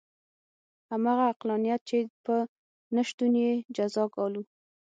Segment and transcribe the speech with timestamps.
[0.91, 2.35] همغه عقلانیت چې په
[2.95, 4.43] نه شتون یې جزا ګالو.